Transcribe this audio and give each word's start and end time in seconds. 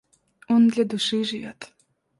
Он 0.49 0.67
для 0.67 0.83
души 0.83 1.23
живет. 1.23 1.71